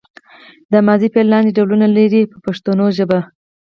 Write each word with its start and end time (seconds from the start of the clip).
دا 0.71 0.79
ماضي 0.87 1.07
فعل 1.13 1.27
لاندې 1.33 1.55
ډولونه 1.57 1.87
لري 1.97 2.21
په 2.31 2.37
پښتو 2.45 2.71
ژبه. 2.97 3.19